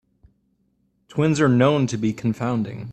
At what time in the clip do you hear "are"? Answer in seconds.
1.39-1.47